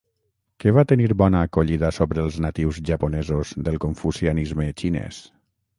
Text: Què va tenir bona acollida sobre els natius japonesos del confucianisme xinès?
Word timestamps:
Què 0.63 0.71
va 0.77 0.83
tenir 0.91 1.09
bona 1.23 1.41
acollida 1.47 1.91
sobre 1.99 2.23
els 2.25 2.41
natius 2.47 2.81
japonesos 2.91 3.53
del 3.69 3.79
confucianisme 3.87 4.71
xinès? 4.83 5.27